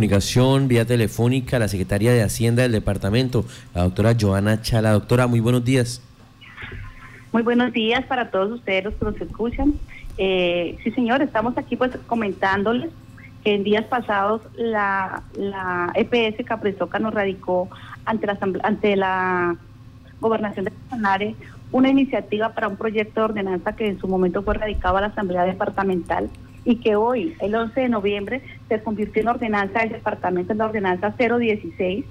[0.00, 4.92] comunicación vía telefónica la secretaria de Hacienda del departamento, la doctora Joana Chala.
[4.92, 6.00] Doctora, muy buenos días.
[7.32, 9.74] Muy buenos días para todos ustedes los que nos escuchan.
[10.16, 12.92] Eh, sí, señor, estamos aquí pues comentándoles
[13.42, 17.68] que en días pasados la, la EPS Caprizoca nos radicó
[18.04, 19.56] ante la, ante la
[20.20, 21.34] gobernación de Canare
[21.72, 25.06] una iniciativa para un proyecto de ordenanza que en su momento fue radicado a la
[25.08, 26.30] Asamblea Departamental
[26.68, 30.66] y que hoy, el 11 de noviembre, se convirtió en ordenanza del departamento, en la
[30.66, 32.04] ordenanza 016,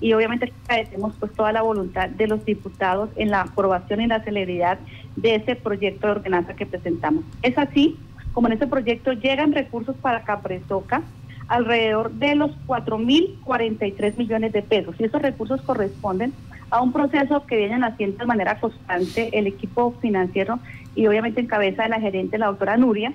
[0.00, 4.22] y obviamente agradecemos pues toda la voluntad de los diputados en la aprobación y la
[4.22, 4.78] celeridad
[5.16, 7.24] de ese proyecto de ordenanza que presentamos.
[7.42, 7.96] Es así
[8.32, 11.02] como en ese proyecto llegan recursos para Capresoca
[11.48, 16.32] alrededor de los 4.043 millones de pesos y esos recursos corresponden
[16.70, 20.60] a un proceso que vienen haciendo de manera constante el equipo financiero
[20.94, 23.12] y obviamente en cabeza de la gerente, la doctora Nuria,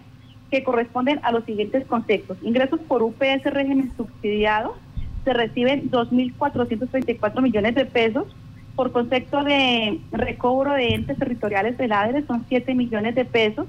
[0.51, 2.37] que corresponden a los siguientes conceptos.
[2.43, 4.75] Ingresos por UPS régimen subsidiado,
[5.23, 8.27] se reciben 2.434 millones de pesos.
[8.75, 13.67] Por concepto de recobro de entes territoriales del ADRE son 7 millones de pesos.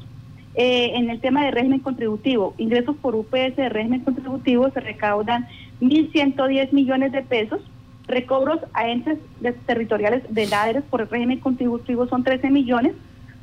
[0.55, 5.47] Eh, en el tema de régimen contributivo, ingresos por UPS de régimen contributivo se recaudan
[5.81, 7.61] 1.110 millones de pesos.
[8.07, 9.19] Recobros a entes
[9.67, 10.51] territoriales del
[10.91, 12.95] por el régimen contributivo son 13 millones.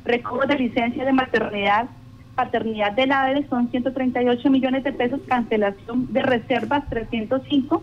[0.04, 1.88] Recobros de licencia de maternidad
[2.34, 7.82] paternidad de la ADE son 138 millones de pesos, cancelación de reservas 305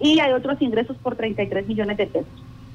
[0.00, 2.30] y hay otros ingresos por 33 millones de pesos.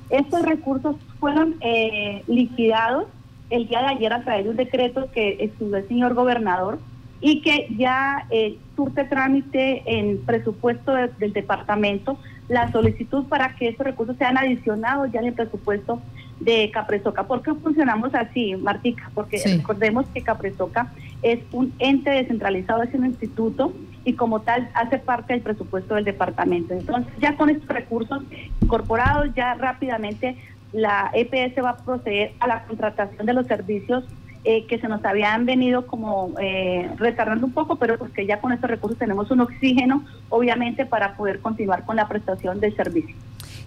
[0.10, 3.06] Estos recursos fueron eh, liquidados
[3.50, 6.80] el día de ayer a través de un decreto que estudió el señor gobernador
[7.22, 12.18] y que ya eh, surte trámite en presupuesto del departamento
[12.50, 16.02] la solicitud para que estos recursos sean adicionados ya en el presupuesto
[16.40, 17.24] de Capresoca.
[17.24, 19.10] ¿Por qué funcionamos así, Martica?
[19.16, 20.92] Porque recordemos que Capresoca
[21.26, 23.74] es un ente descentralizado, es un instituto
[24.04, 26.76] y como tal hace parte del presupuesto del departamento.
[26.76, 28.22] Entonces, ya con estos recursos
[28.62, 30.38] incorporados, ya rápidamente
[30.72, 34.04] la EPS va a proceder a la contratación de los servicios
[34.44, 38.52] eh, que se nos habían venido como eh, retardando un poco, pero pues ya con
[38.52, 43.16] estos recursos tenemos un oxígeno, obviamente, para poder continuar con la prestación del servicio.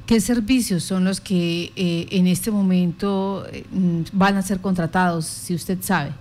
[0.06, 3.64] ¿Qué servicios son los que eh, en este momento eh,
[4.12, 6.12] van a ser contratados, si usted sabe?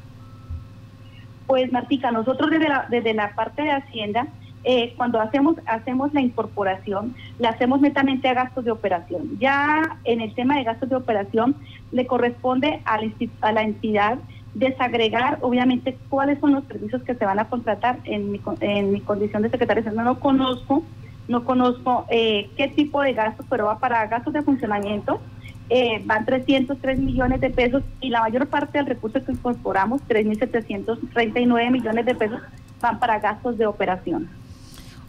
[1.47, 4.27] Pues Martica, nosotros desde la, desde la parte de Hacienda,
[4.63, 9.39] eh, cuando hacemos, hacemos la incorporación, la hacemos netamente a gastos de operación.
[9.39, 11.55] Ya en el tema de gastos de operación,
[11.91, 14.19] le corresponde a la, a la entidad
[14.53, 17.99] desagregar, obviamente, cuáles son los servicios que se van a contratar.
[18.03, 20.83] En mi, en mi condición de secretaria, no lo conozco
[21.27, 25.19] no conozco eh, qué tipo de gastos, pero va para gastos de funcionamiento.
[25.69, 31.71] Eh, van 303 millones de pesos y la mayor parte del recurso que incorporamos, 3.739
[31.71, 32.39] millones de pesos,
[32.79, 34.29] van para gastos de operación.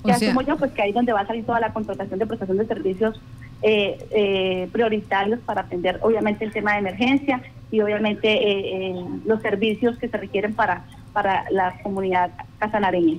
[0.04, 2.26] Ya asumo yo pues que ahí es donde va a salir toda la contratación de
[2.26, 3.20] prestación de servicios
[3.62, 8.94] eh, prioritarios para atender obviamente el tema de emergencia y obviamente
[9.26, 13.18] los servicios que se requieren para, para la comunidad casanareña.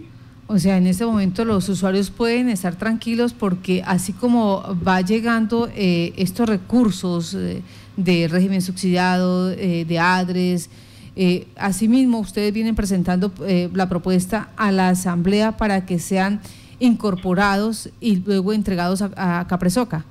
[0.51, 5.69] O sea, en este momento los usuarios pueden estar tranquilos porque así como va llegando
[5.75, 7.61] eh, estos recursos eh,
[7.95, 10.71] de régimen subsidiado, eh, de ADRES,
[11.55, 13.31] asimismo ustedes vienen presentando
[13.73, 16.39] la propuesta a la Asamblea para que sean
[16.79, 20.05] incorporados y luego entregados a Capresoca.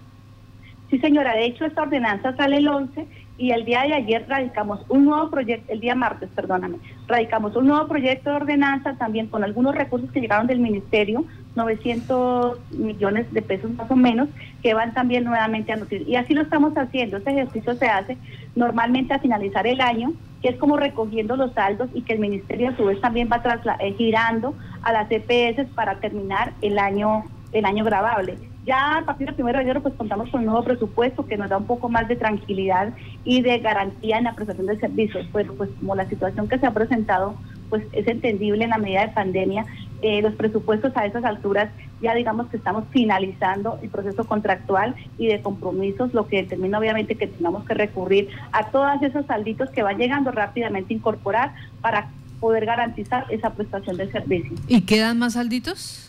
[0.90, 3.06] Sí, señora, de hecho esta ordenanza sale el 11
[3.38, 6.76] y el día de ayer radicamos un nuevo proyecto, el día martes, perdóname,
[7.08, 11.24] radicamos un nuevo proyecto de ordenanza también con algunos recursos que llegaron del ministerio,
[11.56, 14.28] 900 millones de pesos más o menos,
[14.62, 16.08] que van también nuevamente a nutrir.
[16.08, 18.18] Y así lo estamos haciendo, este ejercicio se hace
[18.54, 22.68] normalmente a finalizar el año, que es como recogiendo los saldos y que el ministerio
[22.68, 23.42] a su vez también va
[23.80, 28.36] eh, girando a las EPS para terminar el año, el año grabable.
[28.68, 31.48] Ya a partir del primero de enero pues contamos con un nuevo presupuesto que nos
[31.48, 32.92] da un poco más de tranquilidad
[33.24, 36.66] y de garantía en la prestación de servicios, pero pues como la situación que se
[36.66, 37.34] ha presentado
[37.70, 39.64] pues es entendible en la medida de pandemia,
[40.02, 41.70] eh, los presupuestos a esas alturas
[42.02, 47.14] ya digamos que estamos finalizando el proceso contractual y de compromisos, lo que determina obviamente
[47.14, 52.66] que tengamos que recurrir a todos esos salditos que van llegando rápidamente incorporar para poder
[52.66, 54.60] garantizar esa prestación de servicios.
[54.68, 56.07] ¿Y quedan más salditos?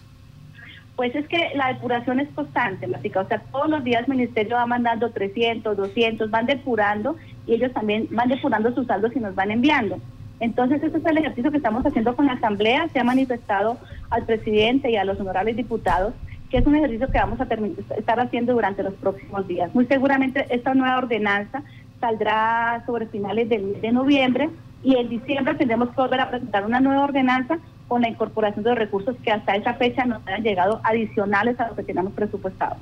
[0.99, 3.21] Pues es que la depuración es constante, Mática.
[3.21, 7.15] O sea, todos los días el ministerio va mandando 300, 200, van depurando
[7.47, 9.97] y ellos también van depurando sus saldos y nos van enviando.
[10.41, 12.89] Entonces, ese es el ejercicio que estamos haciendo con la Asamblea.
[12.89, 13.77] Se ha manifestado
[14.09, 16.13] al presidente y a los honorables diputados
[16.49, 17.47] que es un ejercicio que vamos a
[17.95, 19.73] estar haciendo durante los próximos días.
[19.73, 21.63] Muy seguramente esta nueva ordenanza
[22.01, 24.49] saldrá sobre finales del mes de noviembre
[24.83, 27.57] y en diciembre tendremos que volver a presentar una nueva ordenanza
[27.89, 31.68] con la incorporación de los recursos que hasta esa fecha nos han llegado adicionales a
[31.68, 32.77] lo que teníamos presupuestado.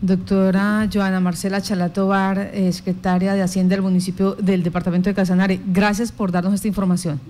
[0.00, 6.10] Doctora Joana Marcela Chalatobar, eh, secretaria de Hacienda del municipio del departamento de Casanare, gracias
[6.10, 7.20] por darnos esta información.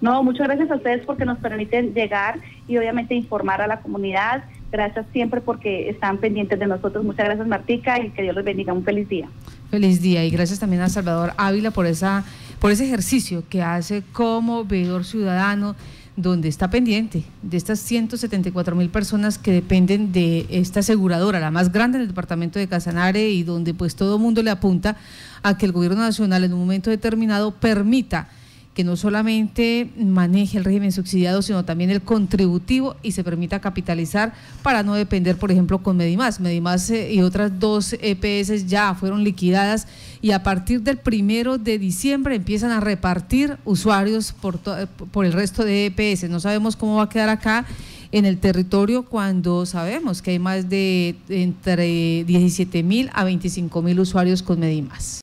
[0.00, 4.44] No, muchas gracias a ustedes porque nos permiten llegar y obviamente informar a la comunidad.
[4.72, 7.04] Gracias siempre porque están pendientes de nosotros.
[7.04, 8.72] Muchas gracias Martica y que Dios les bendiga.
[8.72, 9.28] Un feliz día.
[9.70, 12.24] Feliz día y gracias también a Salvador Ávila por esa
[12.60, 15.76] por ese ejercicio que hace como veedor ciudadano
[16.16, 21.72] donde está pendiente de estas 174 mil personas que dependen de esta aseguradora, la más
[21.72, 24.96] grande en el departamento de Casanare y donde pues todo el mundo le apunta
[25.42, 28.28] a que el gobierno nacional en un momento determinado permita
[28.74, 34.32] que no solamente maneje el régimen subsidiado, sino también el contributivo y se permita capitalizar
[34.62, 36.38] para no depender, por ejemplo, con Medimás.
[36.38, 39.88] Medimás eh, y otras dos EPS ya fueron liquidadas
[40.22, 45.64] y a partir del primero de diciembre empiezan a repartir usuarios por, por el resto
[45.64, 46.28] de EPS.
[46.30, 47.66] No sabemos cómo va a quedar acá
[48.12, 54.00] en el territorio cuando sabemos que hay más de entre 17 mil a 25 mil
[54.00, 55.18] usuarios con Medimás.